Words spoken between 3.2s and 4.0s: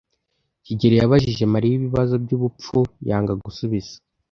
gusubiza.